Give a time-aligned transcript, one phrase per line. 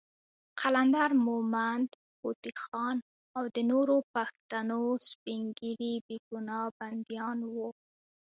[0.59, 1.89] قلندر مومند،
[2.21, 2.97] هوتي خان،
[3.37, 7.69] او د نورو پښتنو سپین ږیري بېګناه بندیان وو.